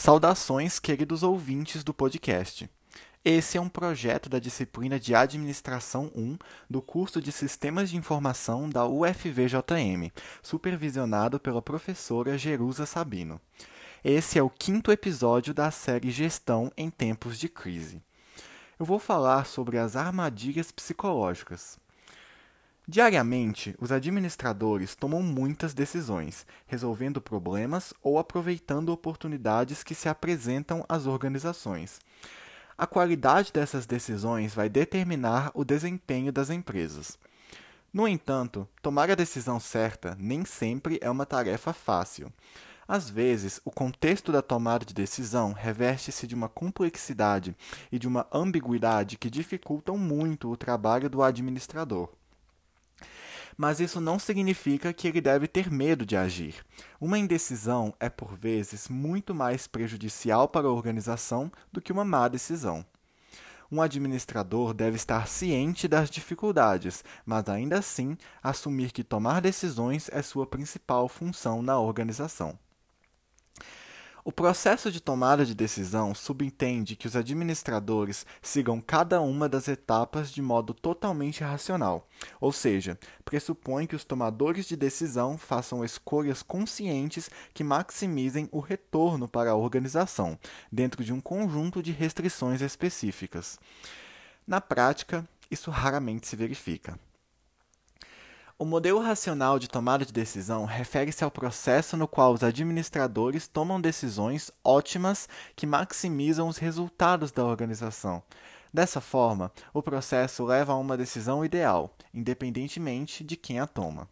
Saudações, 0.00 0.78
queridos 0.78 1.22
ouvintes 1.22 1.84
do 1.84 1.92
podcast. 1.92 2.70
Esse 3.22 3.58
é 3.58 3.60
um 3.60 3.68
projeto 3.68 4.30
da 4.30 4.38
disciplina 4.38 4.98
de 4.98 5.14
Administração 5.14 6.10
1 6.14 6.38
do 6.70 6.80
curso 6.80 7.20
de 7.20 7.30
Sistemas 7.30 7.90
de 7.90 7.98
Informação 7.98 8.66
da 8.66 8.86
UFVJM, 8.86 10.10
supervisionado 10.42 11.38
pela 11.38 11.60
professora 11.60 12.38
Jerusa 12.38 12.86
Sabino. 12.86 13.38
Esse 14.02 14.38
é 14.38 14.42
o 14.42 14.48
quinto 14.48 14.90
episódio 14.90 15.52
da 15.52 15.70
série 15.70 16.10
Gestão 16.10 16.72
em 16.78 16.88
Tempos 16.88 17.38
de 17.38 17.50
Crise. 17.50 18.02
Eu 18.78 18.86
vou 18.86 18.98
falar 18.98 19.44
sobre 19.44 19.76
as 19.76 19.96
armadilhas 19.96 20.72
psicológicas. 20.72 21.78
Diariamente, 22.90 23.72
os 23.78 23.92
administradores 23.92 24.96
tomam 24.96 25.22
muitas 25.22 25.72
decisões, 25.72 26.44
resolvendo 26.66 27.20
problemas 27.20 27.94
ou 28.02 28.18
aproveitando 28.18 28.88
oportunidades 28.88 29.84
que 29.84 29.94
se 29.94 30.08
apresentam 30.08 30.84
às 30.88 31.06
organizações. 31.06 32.00
A 32.76 32.88
qualidade 32.88 33.52
dessas 33.52 33.86
decisões 33.86 34.56
vai 34.56 34.68
determinar 34.68 35.52
o 35.54 35.64
desempenho 35.64 36.32
das 36.32 36.50
empresas. 36.50 37.16
No 37.92 38.08
entanto, 38.08 38.68
tomar 38.82 39.08
a 39.08 39.14
decisão 39.14 39.60
certa 39.60 40.16
nem 40.18 40.44
sempre 40.44 40.98
é 41.00 41.08
uma 41.08 41.24
tarefa 41.24 41.72
fácil. 41.72 42.32
Às 42.88 43.08
vezes, 43.08 43.60
o 43.64 43.70
contexto 43.70 44.32
da 44.32 44.42
tomada 44.42 44.84
de 44.84 44.92
decisão 44.92 45.52
reveste-se 45.52 46.26
de 46.26 46.34
uma 46.34 46.48
complexidade 46.48 47.54
e 47.92 48.00
de 48.00 48.08
uma 48.08 48.26
ambiguidade 48.32 49.16
que 49.16 49.30
dificultam 49.30 49.96
muito 49.96 50.50
o 50.50 50.56
trabalho 50.56 51.08
do 51.08 51.22
administrador 51.22 52.10
mas 53.60 53.78
isso 53.78 54.00
não 54.00 54.18
significa 54.18 54.90
que 54.90 55.06
ele 55.06 55.20
deve 55.20 55.46
ter 55.46 55.70
medo 55.70 56.06
de 56.06 56.16
agir. 56.16 56.64
Uma 56.98 57.18
indecisão 57.18 57.92
é, 58.00 58.08
por 58.08 58.34
vezes, 58.34 58.88
muito 58.88 59.34
mais 59.34 59.66
prejudicial 59.66 60.48
para 60.48 60.66
a 60.66 60.72
organização 60.72 61.52
do 61.70 61.78
que 61.78 61.92
uma 61.92 62.02
má 62.02 62.26
decisão. 62.26 62.82
Um 63.70 63.82
administrador 63.82 64.72
deve 64.72 64.96
estar 64.96 65.28
ciente 65.28 65.86
das 65.86 66.08
dificuldades, 66.08 67.04
mas 67.26 67.50
ainda 67.50 67.78
assim 67.78 68.16
assumir 68.42 68.92
que 68.92 69.04
tomar 69.04 69.42
decisões 69.42 70.08
é 70.10 70.22
sua 70.22 70.46
principal 70.46 71.06
função 71.06 71.60
na 71.60 71.78
organização. 71.78 72.58
O 74.22 74.30
processo 74.30 74.92
de 74.92 75.00
tomada 75.00 75.46
de 75.46 75.54
decisão 75.54 76.14
subentende 76.14 76.94
que 76.94 77.06
os 77.06 77.16
administradores 77.16 78.26
sigam 78.42 78.78
cada 78.78 79.20
uma 79.22 79.48
das 79.48 79.66
etapas 79.66 80.30
de 80.30 80.42
modo 80.42 80.74
totalmente 80.74 81.42
racional, 81.42 82.06
ou 82.38 82.52
seja, 82.52 82.98
pressupõe 83.24 83.86
que 83.86 83.96
os 83.96 84.04
tomadores 84.04 84.66
de 84.66 84.76
decisão 84.76 85.38
façam 85.38 85.82
escolhas 85.82 86.42
conscientes 86.42 87.30
que 87.54 87.64
maximizem 87.64 88.46
o 88.52 88.60
retorno 88.60 89.26
para 89.26 89.52
a 89.52 89.56
organização, 89.56 90.38
dentro 90.70 91.02
de 91.02 91.14
um 91.14 91.20
conjunto 91.20 91.82
de 91.82 91.90
restrições 91.90 92.60
específicas. 92.60 93.58
Na 94.46 94.60
prática, 94.60 95.26
isso 95.50 95.70
raramente 95.70 96.28
se 96.28 96.36
verifica. 96.36 96.98
O 98.60 98.66
modelo 98.66 99.00
racional 99.00 99.58
de 99.58 99.66
tomada 99.66 100.04
de 100.04 100.12
decisão 100.12 100.66
refere-se 100.66 101.24
ao 101.24 101.30
processo 101.30 101.96
no 101.96 102.06
qual 102.06 102.34
os 102.34 102.44
administradores 102.44 103.48
tomam 103.48 103.80
decisões 103.80 104.50
ótimas 104.62 105.26
que 105.56 105.66
maximizam 105.66 106.46
os 106.46 106.58
resultados 106.58 107.32
da 107.32 107.42
organização. 107.42 108.22
Dessa 108.70 109.00
forma, 109.00 109.50
o 109.72 109.82
processo 109.82 110.44
leva 110.44 110.74
a 110.74 110.76
uma 110.76 110.94
decisão 110.94 111.42
ideal, 111.42 111.96
independentemente 112.12 113.24
de 113.24 113.34
quem 113.34 113.58
a 113.58 113.66
toma. 113.66 114.06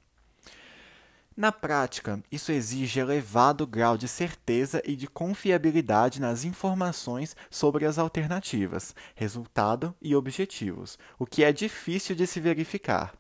Na 1.36 1.52
prática, 1.52 2.18
isso 2.32 2.50
exige 2.50 3.00
elevado 3.00 3.66
grau 3.66 3.98
de 3.98 4.08
certeza 4.08 4.80
e 4.82 4.96
de 4.96 5.06
confiabilidade 5.06 6.22
nas 6.22 6.44
informações 6.44 7.36
sobre 7.50 7.84
as 7.84 7.98
alternativas, 7.98 8.94
resultado 9.14 9.94
e 10.00 10.16
objetivos, 10.16 10.98
o 11.18 11.26
que 11.26 11.44
é 11.44 11.52
difícil 11.52 12.16
de 12.16 12.26
se 12.26 12.40
verificar. 12.40 13.12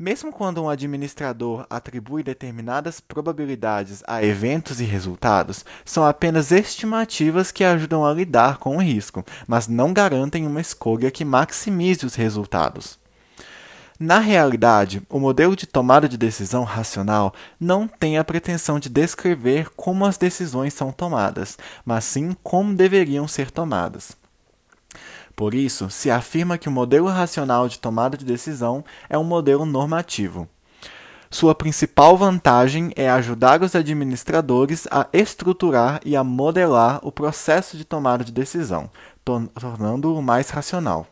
Mesmo 0.00 0.30
quando 0.30 0.62
um 0.62 0.68
administrador 0.68 1.66
atribui 1.68 2.22
determinadas 2.22 3.00
probabilidades 3.00 4.00
a 4.06 4.22
eventos 4.22 4.80
e 4.80 4.84
resultados, 4.84 5.64
são 5.84 6.06
apenas 6.06 6.52
estimativas 6.52 7.50
que 7.50 7.64
ajudam 7.64 8.06
a 8.06 8.12
lidar 8.12 8.58
com 8.58 8.76
o 8.76 8.80
risco, 8.80 9.24
mas 9.44 9.66
não 9.66 9.92
garantem 9.92 10.46
uma 10.46 10.60
escolha 10.60 11.10
que 11.10 11.24
maximize 11.24 12.06
os 12.06 12.14
resultados. 12.14 12.96
Na 13.98 14.20
realidade, 14.20 15.02
o 15.10 15.18
modelo 15.18 15.56
de 15.56 15.66
tomada 15.66 16.08
de 16.08 16.16
decisão 16.16 16.62
racional 16.62 17.34
não 17.58 17.88
tem 17.88 18.18
a 18.18 18.22
pretensão 18.22 18.78
de 18.78 18.88
descrever 18.88 19.68
como 19.70 20.06
as 20.06 20.16
decisões 20.16 20.72
são 20.74 20.92
tomadas, 20.92 21.58
mas 21.84 22.04
sim 22.04 22.36
como 22.44 22.72
deveriam 22.72 23.26
ser 23.26 23.50
tomadas. 23.50 24.16
Por 25.38 25.54
isso, 25.54 25.88
se 25.88 26.10
afirma 26.10 26.58
que 26.58 26.68
o 26.68 26.72
modelo 26.72 27.06
racional 27.06 27.68
de 27.68 27.78
tomada 27.78 28.16
de 28.16 28.24
decisão 28.24 28.84
é 29.08 29.16
um 29.16 29.22
modelo 29.22 29.64
normativo. 29.64 30.48
Sua 31.30 31.54
principal 31.54 32.16
vantagem 32.16 32.92
é 32.96 33.08
ajudar 33.08 33.62
os 33.62 33.76
administradores 33.76 34.88
a 34.90 35.06
estruturar 35.12 36.00
e 36.04 36.16
a 36.16 36.24
modelar 36.24 36.98
o 37.04 37.12
processo 37.12 37.76
de 37.76 37.84
tomada 37.84 38.24
de 38.24 38.32
decisão, 38.32 38.90
tornando-o 39.54 40.20
mais 40.20 40.50
racional. 40.50 41.06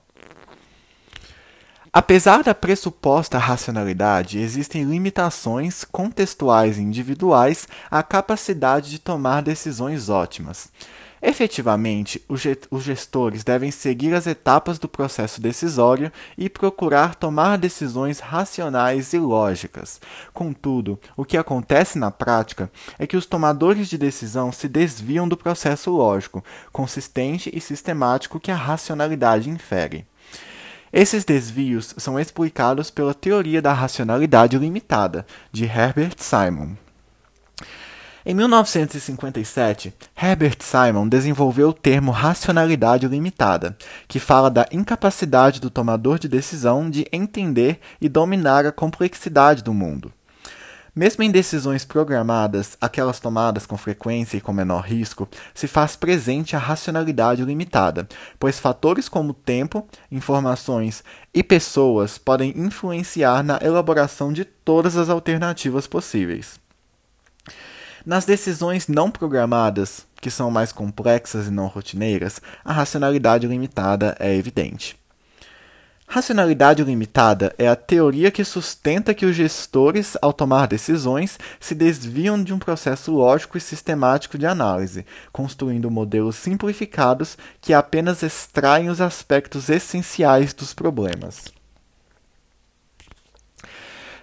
Apesar 1.93 2.43
da 2.43 2.53
pressuposta 2.53 3.39
racionalidade, 3.39 4.41
existem 4.41 4.83
limitações 4.83 5.85
contextuais 5.85 6.79
e 6.79 6.83
individuais 6.83 7.69
à 7.89 8.03
capacidade 8.03 8.91
de 8.91 8.99
tomar 8.99 9.41
decisões 9.41 10.09
ótimas. 10.09 10.69
Efetivamente, 11.21 12.22
os 12.28 12.82
gestores 12.82 13.43
devem 13.43 13.71
seguir 13.71 14.15
as 14.15 14.27
etapas 14.27 14.78
do 14.78 14.87
processo 14.87 15.41
decisório 15.41 16.12
e 16.37 16.49
procurar 16.49 17.15
tomar 17.15 17.56
decisões 17.56 18.21
racionais 18.21 19.12
e 19.12 19.19
lógicas. 19.19 20.00
Contudo, 20.34 21.00
o 21.16 21.25
que 21.25 21.37
acontece 21.37 21.99
na 21.99 22.10
prática 22.10 22.71
é 22.99 23.06
que 23.06 23.16
os 23.16 23.25
tomadores 23.25 23.88
de 23.88 23.97
decisão 23.97 24.53
se 24.53 24.69
desviam 24.69 25.27
do 25.27 25.37
processo 25.37 25.91
lógico, 25.91 26.44
consistente 26.71 27.50
e 27.53 27.60
sistemático 27.60 28.38
que 28.38 28.50
a 28.50 28.56
racionalidade 28.56 29.48
infere. 29.48 30.06
Esses 30.93 31.25
desvios 31.25 31.94
são 31.97 32.19
explicados 32.21 32.91
pela 32.91 33.12
teoria 33.12 33.60
da 33.60 33.72
racionalidade 33.72 34.56
limitada, 34.56 35.27
de 35.50 35.65
Herbert 35.65 36.15
Simon. 36.19 36.77
Em 38.29 38.35
1957, 38.35 39.95
Herbert 40.21 40.57
Simon 40.59 41.07
desenvolveu 41.07 41.69
o 41.69 41.73
termo 41.73 42.11
racionalidade 42.11 43.07
limitada, 43.07 43.79
que 44.09 44.19
fala 44.19 44.51
da 44.51 44.67
incapacidade 44.73 45.61
do 45.61 45.71
tomador 45.71 46.19
de 46.19 46.27
decisão 46.27 46.91
de 46.91 47.07
entender 47.13 47.79
e 48.01 48.09
dominar 48.09 48.67
a 48.67 48.73
complexidade 48.73 49.63
do 49.63 49.73
mundo. 49.73 50.13
Mesmo 50.93 51.23
em 51.23 51.31
decisões 51.31 51.85
programadas, 51.85 52.77
aquelas 52.81 53.21
tomadas 53.21 53.65
com 53.65 53.77
frequência 53.77 54.39
e 54.39 54.41
com 54.41 54.53
menor 54.53 54.81
risco, 54.81 55.29
se 55.55 55.69
faz 55.69 55.95
presente 55.95 56.57
a 56.57 56.59
racionalidade 56.59 57.45
limitada, 57.45 58.09
pois 58.41 58.59
fatores 58.59 59.09
como 59.09 59.35
tempo, 59.35 59.87
informações 60.11 61.05
e 61.33 61.45
pessoas 61.45 62.19
podem 62.19 62.53
influenciar 62.57 63.45
na 63.45 63.61
elaboração 63.63 64.33
de 64.33 64.45
todas 64.45 64.97
as 64.97 65.09
alternativas 65.09 65.87
possíveis. 65.87 66.66
Nas 68.06 68.25
decisões 68.25 68.87
não 68.87 69.11
programadas, 69.11 70.06
que 70.21 70.31
são 70.31 70.49
mais 70.49 70.71
complexas 70.71 71.49
e 71.49 71.50
não 71.50 71.67
rotineiras, 71.67 72.41
a 72.65 72.72
racionalidade 72.72 73.49
limitada 73.49 74.17
é 74.21 74.33
evidente. 74.33 74.97
Racionalidade 76.06 76.84
limitada 76.84 77.53
é 77.59 77.66
a 77.66 77.75
teoria 77.75 78.31
que 78.31 78.45
sustenta 78.45 79.12
que 79.12 79.27
os 79.27 79.34
gestores, 79.34 80.16
ao 80.22 80.33
tomar 80.33 80.69
decisões, 80.69 81.37
se 81.59 81.75
desviam 81.75 82.41
de 82.41 82.55
um 82.55 82.61
processo 82.61 83.11
lógico 83.11 83.59
e 83.59 83.61
sistemático 83.61 84.39
de 84.39 84.47
análise, 84.47 85.04
construindo 85.33 85.91
modelos 85.91 86.36
simplificados 86.36 87.36
que 87.60 87.75
apenas 87.75 88.22
extraem 88.22 88.89
os 88.89 89.01
aspectos 89.01 89.69
essenciais 89.69 90.54
dos 90.54 90.72
problemas. 90.72 91.56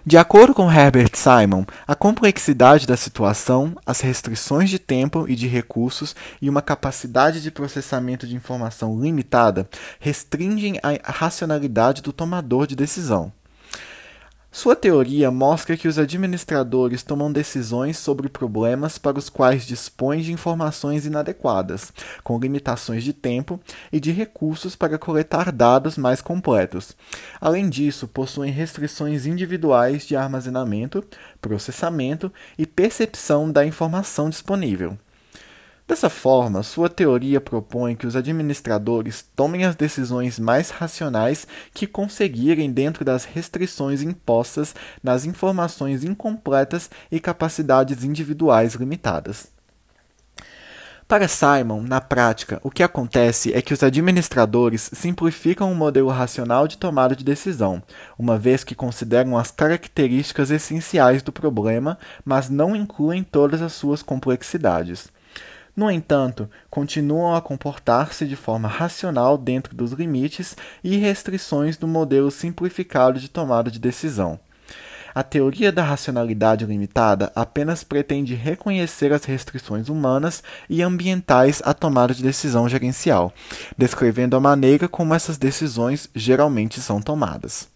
De 0.06 0.18
acordo 0.18 0.52
com 0.52 0.70
Herbert 0.70 1.12
Simon, 1.14 1.64
a 1.86 1.94
complexidade 1.94 2.86
da 2.86 2.94
situação, 2.94 3.74
as 3.86 4.02
restrições 4.02 4.68
de 4.68 4.78
tempo 4.78 5.24
e 5.26 5.34
de 5.34 5.46
recursos 5.46 6.14
e 6.42 6.50
uma 6.50 6.60
capacidade 6.60 7.40
de 7.40 7.50
processamento 7.50 8.26
de 8.26 8.36
informação 8.36 9.00
limitada 9.00 9.66
restringem 9.98 10.78
a 10.82 11.10
racionalidade 11.10 12.02
do 12.02 12.12
tomador 12.12 12.66
de 12.66 12.76
decisão. 12.76 13.32
Sua 14.54 14.76
teoria 14.76 15.32
mostra 15.32 15.76
que 15.76 15.88
os 15.88 15.98
administradores 15.98 17.02
tomam 17.02 17.30
decisões 17.32 17.98
sobre 17.98 18.28
problemas 18.28 18.98
para 18.98 19.18
os 19.18 19.28
quais 19.28 19.66
dispõem 19.66 20.20
de 20.20 20.32
informações 20.32 21.04
inadequadas, 21.04 21.92
com 22.22 22.38
limitações 22.38 23.02
de 23.02 23.12
tempo 23.12 23.58
e 23.92 23.98
de 23.98 24.12
recursos 24.12 24.76
para 24.76 24.96
coletar 24.96 25.50
dados 25.50 25.98
mais 25.98 26.22
completos. 26.22 26.96
Além 27.40 27.68
disso, 27.68 28.06
possuem 28.06 28.52
restrições 28.52 29.26
individuais 29.26 30.06
de 30.06 30.14
armazenamento, 30.14 31.04
processamento 31.40 32.32
e 32.56 32.64
percepção 32.64 33.50
da 33.50 33.66
informação 33.66 34.30
disponível. 34.30 34.96
Dessa 35.86 36.08
forma, 36.08 36.62
sua 36.62 36.88
teoria 36.88 37.42
propõe 37.42 37.94
que 37.94 38.06
os 38.06 38.16
administradores 38.16 39.22
tomem 39.36 39.64
as 39.64 39.76
decisões 39.76 40.38
mais 40.38 40.70
racionais 40.70 41.46
que 41.74 41.86
conseguirem 41.86 42.72
dentro 42.72 43.04
das 43.04 43.26
restrições 43.26 44.00
impostas 44.00 44.74
nas 45.02 45.26
informações 45.26 46.02
incompletas 46.02 46.90
e 47.12 47.20
capacidades 47.20 48.02
individuais 48.02 48.74
limitadas. 48.74 49.52
Para 51.06 51.28
Simon, 51.28 51.82
na 51.82 52.00
prática, 52.00 52.58
o 52.64 52.70
que 52.70 52.82
acontece 52.82 53.52
é 53.52 53.60
que 53.60 53.74
os 53.74 53.82
administradores 53.82 54.90
simplificam 54.94 55.70
o 55.70 55.74
modelo 55.74 56.08
racional 56.08 56.66
de 56.66 56.78
tomada 56.78 57.14
de 57.14 57.22
decisão, 57.22 57.82
uma 58.18 58.38
vez 58.38 58.64
que 58.64 58.74
consideram 58.74 59.36
as 59.36 59.50
características 59.50 60.50
essenciais 60.50 61.22
do 61.22 61.30
problema, 61.30 61.98
mas 62.24 62.48
não 62.48 62.74
incluem 62.74 63.22
todas 63.22 63.60
as 63.60 63.74
suas 63.74 64.02
complexidades. 64.02 65.12
No 65.76 65.90
entanto, 65.90 66.48
continuam 66.70 67.34
a 67.34 67.42
comportar-se 67.42 68.26
de 68.26 68.36
forma 68.36 68.68
racional 68.68 69.36
dentro 69.36 69.74
dos 69.74 69.90
limites 69.92 70.56
e 70.84 70.96
restrições 70.96 71.76
do 71.76 71.88
modelo 71.88 72.30
simplificado 72.30 73.18
de 73.18 73.28
tomada 73.28 73.70
de 73.70 73.80
decisão. 73.80 74.38
A 75.12 75.22
teoria 75.22 75.70
da 75.70 75.82
racionalidade 75.84 76.64
limitada 76.64 77.30
apenas 77.36 77.84
pretende 77.84 78.34
reconhecer 78.34 79.12
as 79.12 79.24
restrições 79.24 79.88
humanas 79.88 80.42
e 80.68 80.82
ambientais 80.82 81.62
à 81.64 81.72
tomada 81.72 82.12
de 82.12 82.22
decisão 82.22 82.68
gerencial, 82.68 83.32
descrevendo 83.78 84.36
a 84.36 84.40
maneira 84.40 84.88
como 84.88 85.14
essas 85.14 85.38
decisões 85.38 86.08
geralmente 86.14 86.80
são 86.80 87.00
tomadas. 87.00 87.73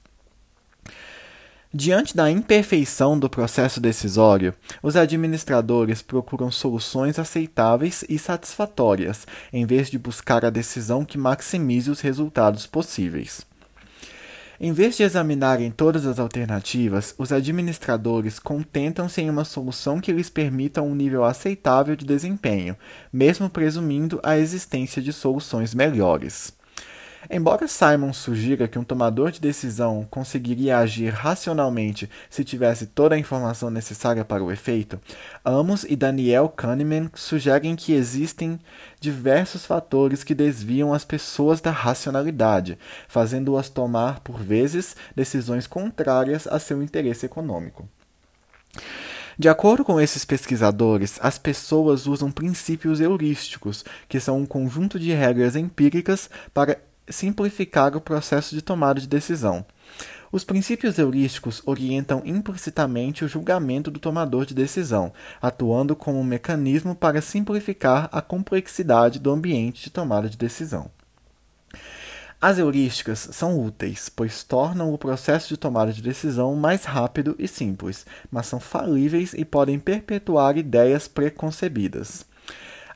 Diante 1.73 2.17
da 2.17 2.31
imperfeição 2.31 3.19
do 3.19 3.29
processo 3.29 3.79
decisório, 3.79 4.55
os 4.83 4.97
administradores 4.97 6.01
procuram 6.01 6.51
soluções 6.51 7.19
aceitáveis 7.19 8.03
e 8.09 8.19
satisfatórias, 8.19 9.27
em 9.53 9.67
vez 9.67 9.91
de 9.91 9.99
buscar 9.99 10.47
a 10.47 10.51
decisão 10.51 11.05
que 11.05 11.19
maximize 11.19 11.91
os 11.91 12.01
resultados 12.01 12.67
possíveis. 12.67 13.47
Em 14.59 14.73
vez 14.73 14.97
de 14.97 15.03
examinarem 15.03 15.71
todas 15.71 16.07
as 16.07 16.19
alternativas, 16.19 17.15
os 17.19 17.33
administradores 17.33 18.39
contentam-se 18.39 19.21
em 19.21 19.29
uma 19.29 19.45
solução 19.45 20.01
que 20.01 20.11
lhes 20.11 20.31
permita 20.31 20.81
um 20.81 20.95
nível 20.95 21.23
aceitável 21.23 21.95
de 21.95 22.07
desempenho, 22.07 22.77
mesmo 23.13 23.51
presumindo 23.51 24.19
a 24.23 24.39
existência 24.39 25.03
de 25.03 25.13
soluções 25.13 25.75
melhores. 25.75 26.58
Embora 27.31 27.69
Simon 27.69 28.11
sugira 28.15 28.67
que 28.67 28.79
um 28.79 28.85
tomador 28.85 29.31
de 29.31 29.39
decisão 29.39 30.07
conseguiria 30.11 30.79
agir 30.79 31.13
racionalmente 31.13 32.09
se 32.31 32.43
tivesse 32.43 32.87
toda 32.87 33.15
a 33.15 33.19
informação 33.19 33.69
necessária 33.69 34.25
para 34.25 34.43
o 34.43 34.51
efeito, 34.51 34.99
Amos 35.45 35.85
e 35.85 35.95
Daniel 35.95 36.49
Kahneman 36.49 37.11
sugerem 37.15 37.77
que 37.77 37.93
existem 37.93 38.59
diversos 38.99 39.67
fatores 39.67 40.25
que 40.25 40.35
desviam 40.35 40.95
as 40.95 41.05
pessoas 41.05 41.61
da 41.61 41.71
racionalidade, 41.71 42.79
fazendo-as 43.07 43.69
tomar, 43.69 44.21
por 44.21 44.41
vezes, 44.41 44.97
decisões 45.15 45.67
contrárias 45.67 46.47
a 46.47 46.59
seu 46.59 46.83
interesse 46.83 47.27
econômico. 47.27 47.87
De 49.39 49.49
acordo 49.49 49.85
com 49.85 50.01
esses 50.01 50.25
pesquisadores, 50.25 51.17
as 51.23 51.39
pessoas 51.39 52.09
usam 52.09 52.29
princípios 52.29 53.01
heurísticos, 53.01 53.85
que 54.09 54.19
são 54.19 54.39
um 54.39 54.47
conjunto 54.47 54.99
de 54.99 55.13
regras 55.13 55.55
empíricas 55.55 56.29
para 56.53 56.77
simplificar 57.11 57.97
o 57.97 58.01
processo 58.01 58.55
de 58.55 58.63
tomada 58.63 59.01
de 59.01 59.07
decisão. 59.07 59.65
Os 60.31 60.45
princípios 60.45 60.99
heurísticos 60.99 61.63
orientam 61.65 62.23
implicitamente 62.25 63.25
o 63.25 63.29
julgamento 63.29 63.91
do 63.91 63.99
tomador 63.99 64.45
de 64.45 64.55
decisão, 64.55 65.13
atuando 65.41 65.97
como 65.97 66.19
um 66.19 66.25
mecanismo 66.25 66.95
para 66.95 67.23
simplificar 67.23 68.09
a 68.13 68.21
complexidade 68.21 69.19
do 69.19 69.31
ambiente 69.31 69.85
de 69.85 69.91
tomada 69.91 70.29
de 70.29 70.37
decisão. 70.37 70.91
As 72.41 72.57
heurísticas 72.57 73.31
são 73.33 73.59
úteis, 73.61 74.09
pois 74.09 74.45
tornam 74.45 74.93
o 74.93 74.99
processo 74.99 75.49
de 75.49 75.57
tomada 75.57 75.93
de 75.93 76.01
decisão 76.01 76.55
mais 76.55 76.85
rápido 76.85 77.35
e 77.37 77.49
simples, 77.49 78.07
mas 78.31 78.47
são 78.47 78.61
falíveis 78.61 79.35
e 79.35 79.45
podem 79.45 79.79
perpetuar 79.79 80.57
ideias 80.57 81.09
preconcebidas. 81.09 82.25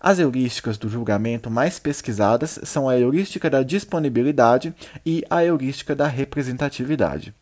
As 0.04 0.18
heurísticas 0.18 0.76
do 0.76 0.88
julgamento 0.88 1.48
mais 1.48 1.78
pesquisadas 1.78 2.58
são 2.64 2.88
a 2.88 2.98
heurística 2.98 3.48
da 3.48 3.62
disponibilidade 3.62 4.74
e 5.06 5.24
a 5.30 5.44
heurística 5.44 5.94
da 5.94 6.08
representatividade. 6.08 7.32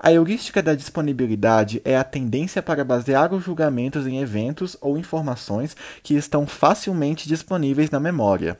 A 0.00 0.10
heurística 0.10 0.62
da 0.62 0.74
disponibilidade 0.74 1.82
é 1.84 1.94
a 1.94 2.02
tendência 2.02 2.62
para 2.62 2.86
basear 2.86 3.34
os 3.34 3.44
julgamentos 3.44 4.06
em 4.06 4.18
eventos 4.18 4.78
ou 4.80 4.96
informações 4.96 5.76
que 6.02 6.14
estão 6.14 6.46
facilmente 6.46 7.28
disponíveis 7.28 7.90
na 7.90 8.00
memória. 8.00 8.58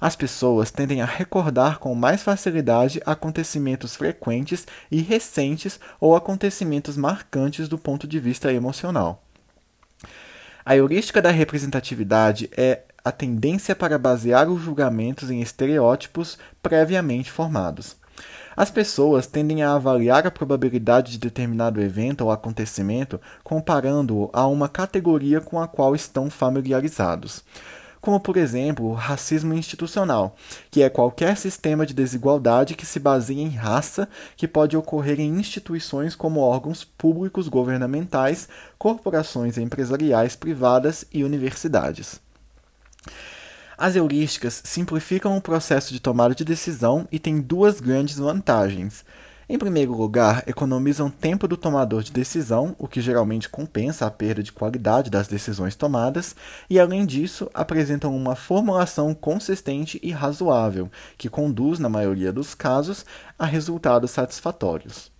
As 0.00 0.14
pessoas 0.14 0.70
tendem 0.70 1.02
a 1.02 1.04
recordar 1.04 1.80
com 1.80 1.96
mais 1.96 2.22
facilidade 2.22 3.02
acontecimentos 3.04 3.96
frequentes 3.96 4.68
e 4.88 5.00
recentes 5.00 5.80
ou 6.00 6.14
acontecimentos 6.14 6.96
marcantes 6.96 7.68
do 7.68 7.76
ponto 7.76 8.06
de 8.06 8.20
vista 8.20 8.52
emocional. 8.52 9.20
A 10.64 10.76
heurística 10.76 11.20
da 11.20 11.30
representatividade 11.30 12.48
é 12.56 12.82
a 13.04 13.10
tendência 13.10 13.74
para 13.74 13.98
basear 13.98 14.48
os 14.48 14.62
julgamentos 14.62 15.28
em 15.28 15.40
estereótipos 15.40 16.38
previamente 16.62 17.32
formados. 17.32 17.96
As 18.56 18.70
pessoas 18.70 19.26
tendem 19.26 19.62
a 19.62 19.74
avaliar 19.74 20.26
a 20.26 20.30
probabilidade 20.30 21.12
de 21.12 21.18
determinado 21.18 21.80
evento 21.80 22.20
ou 22.20 22.30
acontecimento 22.30 23.20
comparando-o 23.42 24.30
a 24.32 24.46
uma 24.46 24.68
categoria 24.68 25.40
com 25.40 25.60
a 25.60 25.66
qual 25.66 25.96
estão 25.96 26.30
familiarizados 26.30 27.42
como 28.02 28.18
por 28.18 28.36
exemplo 28.36 28.86
o 28.86 28.92
racismo 28.92 29.54
institucional, 29.54 30.36
que 30.70 30.82
é 30.82 30.90
qualquer 30.90 31.36
sistema 31.36 31.86
de 31.86 31.94
desigualdade 31.94 32.74
que 32.74 32.84
se 32.84 32.98
baseia 32.98 33.40
em 33.40 33.48
raça 33.48 34.08
que 34.36 34.48
pode 34.48 34.76
ocorrer 34.76 35.20
em 35.20 35.38
instituições 35.38 36.16
como 36.16 36.40
órgãos 36.40 36.82
públicos 36.84 37.46
governamentais, 37.46 38.48
corporações 38.76 39.56
empresariais 39.56 40.34
privadas 40.34 41.04
e 41.12 41.22
universidades. 41.22 42.20
As 43.78 43.94
heurísticas 43.94 44.62
simplificam 44.64 45.36
o 45.36 45.40
processo 45.40 45.92
de 45.92 46.00
tomada 46.00 46.34
de 46.34 46.44
decisão 46.44 47.06
e 47.10 47.20
têm 47.20 47.40
duas 47.40 47.80
grandes 47.80 48.18
vantagens. 48.18 49.04
Em 49.52 49.58
primeiro 49.58 49.92
lugar, 49.92 50.44
economizam 50.46 51.10
tempo 51.10 51.46
do 51.46 51.58
tomador 51.58 52.02
de 52.02 52.10
decisão, 52.10 52.74
o 52.78 52.88
que 52.88 53.02
geralmente 53.02 53.50
compensa 53.50 54.06
a 54.06 54.10
perda 54.10 54.42
de 54.42 54.50
qualidade 54.50 55.10
das 55.10 55.28
decisões 55.28 55.76
tomadas, 55.76 56.34
e 56.70 56.80
além 56.80 57.04
disso, 57.04 57.50
apresentam 57.52 58.16
uma 58.16 58.34
formulação 58.34 59.12
consistente 59.12 60.00
e 60.02 60.10
razoável, 60.10 60.90
que 61.18 61.28
conduz, 61.28 61.78
na 61.78 61.90
maioria 61.90 62.32
dos 62.32 62.54
casos, 62.54 63.04
a 63.38 63.44
resultados 63.44 64.10
satisfatórios. 64.10 65.12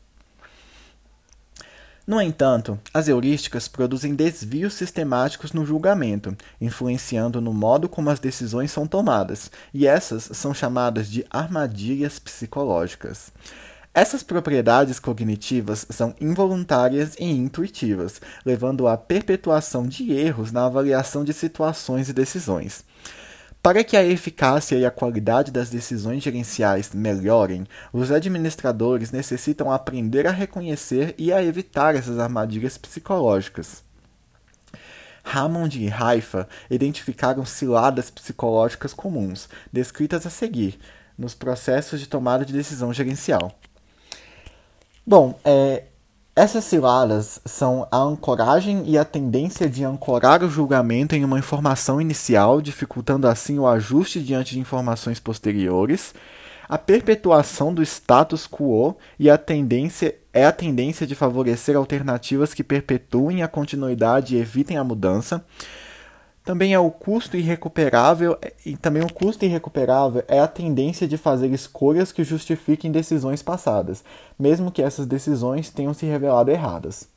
No 2.07 2.19
entanto, 2.19 2.81
as 2.95 3.09
heurísticas 3.09 3.69
produzem 3.69 4.15
desvios 4.15 4.73
sistemáticos 4.73 5.53
no 5.53 5.67
julgamento, 5.67 6.35
influenciando 6.59 7.39
no 7.39 7.53
modo 7.53 7.87
como 7.87 8.09
as 8.09 8.19
decisões 8.19 8.71
são 8.71 8.87
tomadas, 8.87 9.51
e 9.75 9.87
essas 9.87 10.31
são 10.33 10.55
chamadas 10.55 11.11
de 11.11 11.23
armadilhas 11.31 12.19
psicológicas. 12.19 13.31
Essas 13.95 14.23
propriedades 14.23 14.99
cognitivas 14.99 15.87
são 15.91 16.15
involuntárias 16.19 17.15
e 17.19 17.27
intuitivas, 17.27 18.23
levando 18.43 18.89
à 18.89 18.97
perpetuação 18.97 19.87
de 19.87 20.13
erros 20.13 20.51
na 20.51 20.65
avaliação 20.65 21.23
de 21.23 21.35
situações 21.35 22.09
e 22.09 22.15
decisões. 22.15 22.85
Para 23.63 23.85
que 23.85 23.95
a 23.95 24.03
eficácia 24.03 24.77
e 24.77 24.87
a 24.87 24.91
qualidade 24.91 25.53
das 25.53 25.69
decisões 25.69 26.23
gerenciais 26.23 26.95
melhorem, 26.95 27.67
os 27.93 28.11
administradores 28.11 29.13
necessitam 29.13 29.71
aprender 29.71 30.27
a 30.27 30.33
reconhecer 30.33 31.15
e 31.19 31.31
a 31.31 31.45
evitar 31.45 31.95
essas 31.95 32.19
armadilhas 32.19 32.79
psicológicas. 32.79 33.85
Hammond 35.23 35.79
e 35.79 35.93
Haifa 35.93 36.49
identificaram 36.71 37.45
ciladas 37.45 38.11
psicológicas 38.11 38.95
comuns, 38.95 39.51
descritas 39.71 40.27
a 40.27 40.31
seguir, 40.31 40.81
nos 41.17 41.35
processos 41.35 42.01
de 42.01 42.09
tomada 42.09 42.45
de 42.45 42.55
decisão 42.55 42.91
gerencial. 42.91 43.53
Bom, 45.05 45.39
é, 45.45 45.85
essas 46.35 46.65
ciladas 46.65 47.41
são 47.45 47.87
a 47.91 47.99
ancoragem 47.99 48.85
e 48.87 48.97
a 48.97 49.05
tendência 49.05 49.69
de 49.69 49.85
ancorar 49.85 50.45
o 50.45 50.49
julgamento 50.49 51.17
em 51.17 51.25
uma 51.25 51.39
informação 51.39 52.01
inicial, 52.01 52.61
dificultando 52.63 53.27
assim 53.27 53.59
o 53.59 53.67
ajuste 53.67 54.21
diante 54.21 54.55
de 54.55 54.61
informações 54.61 55.19
posteriores, 55.19 56.15
a 56.69 56.79
perpetuação 56.79 57.75
do 57.75 57.83
status 57.83 58.47
quo 58.47 58.97
e 59.19 59.29
a 59.29 59.37
tendência 59.37 60.15
é 60.33 60.47
a 60.47 60.53
tendência 60.53 61.07
de 61.07 61.15
favorecer 61.15 61.77
alternativas 61.77 62.55
que 62.55 62.65
perpetuem 62.65 63.43
a 63.43 63.49
continuidade 63.49 64.35
e 64.35 64.39
evitem 64.39 64.79
a 64.79 64.85
mudança, 64.85 65.45
também 66.45 66.75
é 66.75 66.79
o 66.79 66.91
custo 66.91 67.37
irrecuperável 67.37 68.37
e 68.67 68.77
também 68.77 69.03
o 69.03 69.13
custo 69.13 69.45
irrecuperável 69.45 70.25
é 70.27 70.41
a 70.41 70.49
tendência 70.49 71.07
de 71.07 71.17
fazer 71.17 71.53
escolhas 71.53 72.11
que 72.11 72.25
justifiquem 72.25 72.91
decisões 72.91 73.43
passadas, 73.43 74.03
mesmo 74.39 74.73
que 74.73 74.83
essas 74.83 75.07
decisões 75.07 75.71
tenham 75.71 75.95
se 75.95 76.05
revelado 76.05 76.51
erradas. 76.51 77.09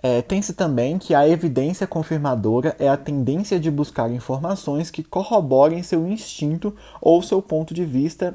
É, 0.00 0.22
Tem-se 0.22 0.52
também 0.52 0.98
que 0.98 1.14
a 1.14 1.28
evidência 1.28 1.86
confirmadora 1.86 2.76
é 2.78 2.88
a 2.88 2.96
tendência 2.96 3.58
de 3.58 3.70
buscar 3.70 4.10
informações 4.12 4.90
que 4.90 5.02
corroborem 5.02 5.82
seu 5.82 6.06
instinto 6.06 6.76
ou 7.00 7.22
seu 7.22 7.42
ponto 7.42 7.74
de 7.74 7.84
vista 7.84 8.34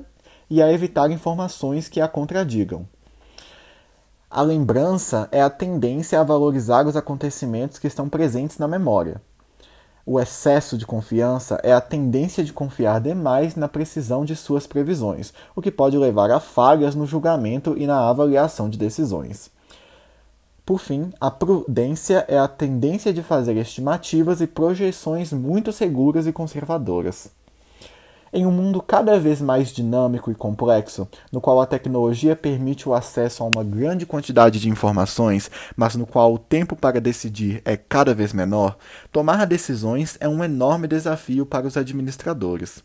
e 0.50 0.62
a 0.62 0.72
evitar 0.72 1.10
informações 1.10 1.88
que 1.88 2.02
a 2.02 2.08
contradigam. 2.08 2.86
A 4.36 4.42
lembrança 4.42 5.30
é 5.32 5.44
a 5.44 5.50
tendência 5.50 6.20
a 6.20 6.24
valorizar 6.24 6.88
os 6.88 6.98
acontecimentos 6.98 7.78
que 7.78 7.86
estão 7.86 8.10
presentes 8.10 8.58
na 8.58 8.68
memória. 8.68 9.22
O 10.04 10.20
excesso 10.20 10.76
de 10.76 10.88
confiança 10.88 11.60
é 11.62 11.72
a 11.72 11.80
tendência 11.80 12.44
de 12.44 12.52
confiar 12.52 13.00
demais 13.00 13.56
na 13.56 13.68
precisão 13.68 14.26
de 14.26 14.36
suas 14.36 14.66
previsões, 14.66 15.32
o 15.56 15.62
que 15.62 15.70
pode 15.70 15.96
levar 16.00 16.32
a 16.32 16.40
falhas 16.40 16.96
no 16.96 17.06
julgamento 17.06 17.76
e 17.78 17.86
na 17.86 18.10
avaliação 18.10 18.72
de 18.72 18.80
decisões. 18.80 19.52
Por 20.66 20.80
fim, 20.80 21.14
a 21.22 21.30
prudência 21.30 22.26
é 22.28 22.40
a 22.40 22.48
tendência 22.48 23.14
de 23.14 23.22
fazer 23.22 23.56
estimativas 23.58 24.42
e 24.42 24.48
projeções 24.48 25.32
muito 25.32 25.72
seguras 25.72 26.26
e 26.26 26.34
conservadoras. 26.34 27.30
Em 28.36 28.48
um 28.48 28.52
mundo 28.52 28.82
cada 28.82 29.20
vez 29.20 29.40
mais 29.40 29.72
dinâmico 29.72 30.32
e 30.32 30.34
complexo, 30.34 31.08
no 31.32 31.40
qual 31.40 31.62
a 31.62 31.68
tecnologia 31.68 32.36
permite 32.36 32.90
o 32.90 32.94
acesso 32.96 33.44
a 33.44 33.46
uma 33.46 33.64
grande 33.64 34.08
quantidade 34.08 34.60
de 34.60 34.68
informações, 34.68 35.52
mas 35.76 35.96
no 35.96 36.08
qual 36.08 36.34
o 36.34 36.40
tempo 36.40 36.76
para 36.76 37.00
decidir 37.00 37.62
é 37.64 37.78
cada 37.78 38.12
vez 38.12 38.34
menor, 38.34 38.76
tomar 39.12 39.46
decisões 39.46 40.18
é 40.20 40.28
um 40.28 40.44
enorme 40.44 40.88
desafio 40.88 41.46
para 41.46 41.68
os 41.68 41.78
administradores. 41.78 42.84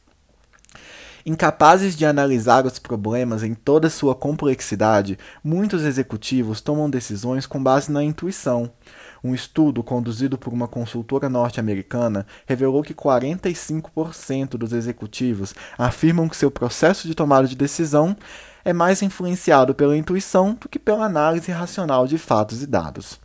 Incapazes 1.29 1.95
de 1.95 2.07
analisar 2.07 2.65
os 2.65 2.79
problemas 2.79 3.43
em 3.43 3.53
toda 3.53 3.91
sua 3.91 4.15
complexidade, 4.15 5.19
muitos 5.45 5.85
executivos 5.85 6.63
tomam 6.63 6.89
decisões 6.89 7.45
com 7.45 7.63
base 7.63 7.93
na 7.93 8.03
intuição. 8.03 8.73
Um 9.23 9.35
estudo 9.35 9.83
conduzido 9.83 10.39
por 10.39 10.55
uma 10.55 10.67
consultora 10.67 11.29
norte-americana 11.29 12.27
revelou 12.47 12.83
que 12.83 12.95
45% 12.95 14.57
dos 14.57 14.73
executivos 14.73 15.55
afirmam 15.77 16.31
que 16.31 16.37
seu 16.37 16.51
processo 16.51 17.07
de 17.07 17.15
tomada 17.15 17.47
de 17.47 17.55
decisão 17.55 18.17
é 18.65 18.73
mais 18.73 19.03
influenciado 19.03 19.75
pela 19.75 19.99
intuição 19.99 20.57
do 20.59 20.67
que 20.67 20.79
pela 20.79 21.05
análise 21.05 21.53
racional 21.53 22.07
de 22.07 22.17
fatos 22.17 22.63
e 22.63 22.67
dados. 22.67 23.21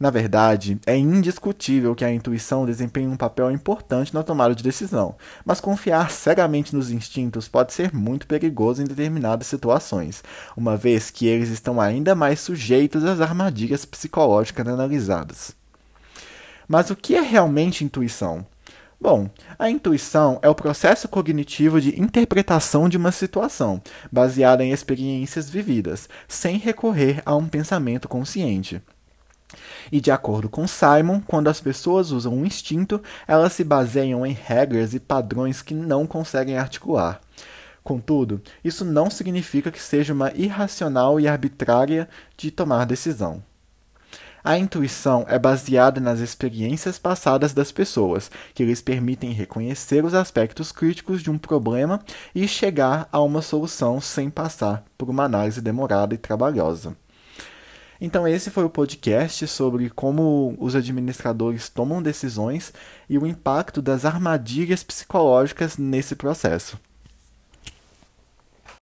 Na 0.00 0.08
verdade, 0.08 0.80
é 0.86 0.96
indiscutível 0.96 1.94
que 1.94 2.06
a 2.06 2.10
intuição 2.10 2.64
desempenha 2.64 3.10
um 3.10 3.18
papel 3.18 3.50
importante 3.50 4.14
na 4.14 4.22
tomada 4.22 4.54
de 4.54 4.62
decisão, 4.62 5.14
mas 5.44 5.60
confiar 5.60 6.10
cegamente 6.10 6.74
nos 6.74 6.90
instintos 6.90 7.48
pode 7.48 7.74
ser 7.74 7.92
muito 7.92 8.26
perigoso 8.26 8.80
em 8.80 8.86
determinadas 8.86 9.46
situações, 9.46 10.24
uma 10.56 10.74
vez 10.74 11.10
que 11.10 11.26
eles 11.26 11.50
estão 11.50 11.78
ainda 11.78 12.14
mais 12.14 12.40
sujeitos 12.40 13.04
às 13.04 13.20
armadilhas 13.20 13.84
psicológicas 13.84 14.66
analisadas. 14.66 15.54
Mas 16.66 16.88
o 16.88 16.96
que 16.96 17.14
é 17.14 17.20
realmente 17.20 17.84
intuição? 17.84 18.46
Bom, 18.98 19.28
a 19.58 19.68
intuição 19.68 20.38
é 20.40 20.48
o 20.48 20.54
processo 20.54 21.08
cognitivo 21.08 21.78
de 21.78 22.00
interpretação 22.00 22.88
de 22.88 22.96
uma 22.96 23.12
situação, 23.12 23.82
baseada 24.10 24.64
em 24.64 24.72
experiências 24.72 25.50
vividas, 25.50 26.08
sem 26.26 26.56
recorrer 26.56 27.22
a 27.26 27.36
um 27.36 27.46
pensamento 27.46 28.08
consciente. 28.08 28.80
E 29.90 30.00
de 30.00 30.10
acordo 30.10 30.48
com 30.48 30.66
Simon, 30.66 31.20
quando 31.20 31.48
as 31.48 31.60
pessoas 31.60 32.10
usam 32.10 32.34
um 32.34 32.46
instinto, 32.46 33.02
elas 33.26 33.52
se 33.52 33.64
baseiam 33.64 34.24
em 34.24 34.32
regras 34.32 34.94
e 34.94 35.00
padrões 35.00 35.62
que 35.62 35.74
não 35.74 36.06
conseguem 36.06 36.56
articular. 36.56 37.20
Contudo, 37.82 38.40
isso 38.62 38.84
não 38.84 39.10
significa 39.10 39.70
que 39.70 39.82
seja 39.82 40.12
uma 40.12 40.32
irracional 40.34 41.18
e 41.18 41.26
arbitrária 41.26 42.08
de 42.36 42.50
tomar 42.50 42.84
decisão. 42.84 43.42
A 44.42 44.56
intuição 44.56 45.26
é 45.28 45.38
baseada 45.38 46.00
nas 46.00 46.18
experiências 46.20 46.98
passadas 46.98 47.52
das 47.52 47.70
pessoas, 47.70 48.30
que 48.54 48.64
lhes 48.64 48.80
permitem 48.80 49.32
reconhecer 49.32 50.02
os 50.02 50.14
aspectos 50.14 50.72
críticos 50.72 51.22
de 51.22 51.30
um 51.30 51.36
problema 51.36 52.00
e 52.34 52.48
chegar 52.48 53.06
a 53.12 53.20
uma 53.20 53.42
solução 53.42 54.00
sem 54.00 54.30
passar 54.30 54.82
por 54.96 55.10
uma 55.10 55.24
análise 55.24 55.60
demorada 55.60 56.14
e 56.14 56.18
trabalhosa. 56.18 56.96
Então, 58.00 58.26
esse 58.26 58.48
foi 58.50 58.64
o 58.64 58.70
podcast 58.70 59.46
sobre 59.46 59.90
como 59.90 60.56
os 60.58 60.74
administradores 60.74 61.68
tomam 61.68 62.02
decisões 62.02 62.72
e 63.08 63.18
o 63.18 63.26
impacto 63.26 63.82
das 63.82 64.06
armadilhas 64.06 64.82
psicológicas 64.82 65.76
nesse 65.76 66.16
processo. 66.16 66.78